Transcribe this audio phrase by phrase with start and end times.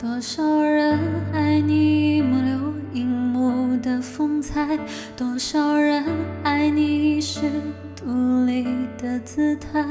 [0.00, 0.96] 多少人
[1.32, 4.78] 爱你一幕留一幕的风采，
[5.16, 6.04] 多少人
[6.44, 7.40] 爱你一世
[7.96, 8.64] 独立
[8.96, 9.84] 的姿态，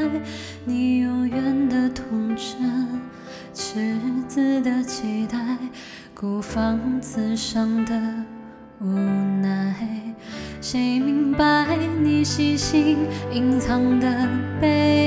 [0.64, 2.88] 你永远的童真，
[3.54, 3.98] 赤
[4.30, 5.58] 子的期待，
[6.14, 7.94] 孤芳自赏的
[8.80, 8.86] 无
[9.42, 9.76] 奈。
[10.62, 11.68] 谁明白
[12.02, 12.98] 你细心
[13.34, 14.26] 隐藏的
[14.62, 15.07] 悲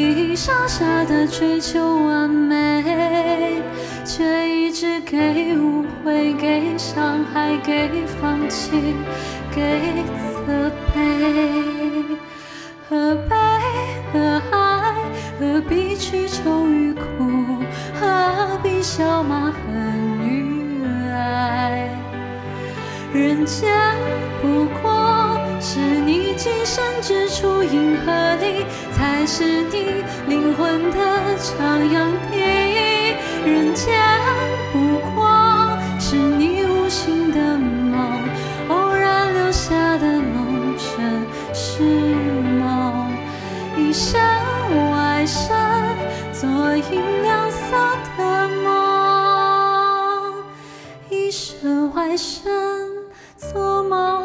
[0.00, 3.60] 你傻傻的追求完美，
[4.04, 8.94] 却一直给误会、给伤害、给放弃、
[9.52, 10.04] 给
[10.46, 12.16] 责备。
[12.88, 13.36] 何悲
[14.12, 14.94] 何爱？
[15.40, 17.58] 何必去愁与苦？
[18.00, 21.90] 何必笑骂恨与爱？
[23.12, 23.68] 人间
[24.40, 30.98] 不过是你今生之处，银河里才是你灵魂的
[31.38, 32.36] 徜徉地。
[33.44, 33.86] 人间
[34.72, 35.16] 不过
[35.98, 38.20] 是你无心的梦，
[38.68, 43.10] 偶然留下的梦，真是梦。
[43.76, 44.20] 一生
[44.90, 45.56] 外生，
[46.32, 47.76] 做银亮色
[48.16, 48.66] 的梦。
[51.08, 52.50] 一生外生，
[53.36, 54.24] 做梦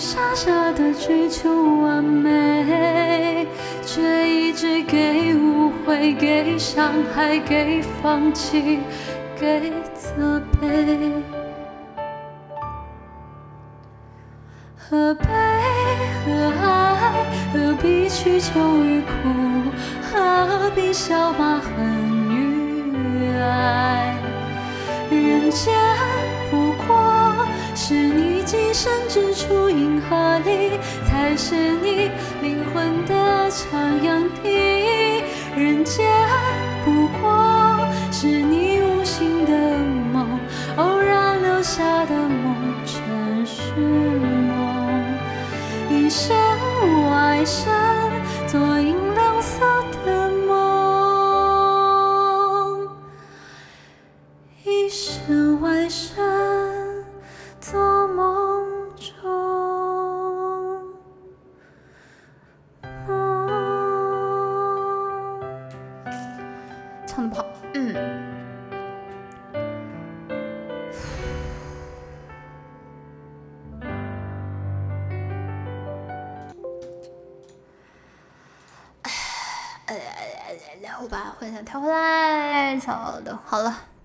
[0.00, 1.50] 傻傻的追求
[1.82, 3.46] 完美，
[3.84, 8.80] 却一直给误会、给伤害、给放弃、
[9.38, 11.12] 给责备。
[14.74, 15.26] 何悲
[16.24, 16.32] 何
[16.64, 17.26] 爱？
[17.52, 19.12] 何必去愁与苦？
[20.10, 21.70] 何必笑骂恨
[22.30, 24.16] 与爱？
[25.10, 25.74] 人间
[28.80, 32.10] 你今生之处，银河里才是你
[32.40, 35.22] 灵魂的徜徉地。
[35.54, 36.08] 人间
[36.82, 39.52] 不过是你无心的
[40.10, 40.26] 梦，
[40.76, 45.04] 偶然留下的梦，真是梦。
[45.90, 46.34] 一生
[47.10, 47.70] 外生，
[48.46, 48.96] 做影
[67.74, 68.30] 嗯。
[79.02, 83.90] 唉呀呀呀然后把幻想调回来小的好了